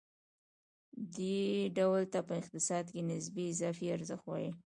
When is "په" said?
2.27-2.33